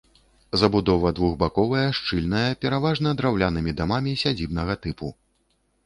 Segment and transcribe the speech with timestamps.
[0.61, 5.17] Забудова двухбаковая, шчыльная, пераважна драўлянымі дамамі сядзібнага тыпу.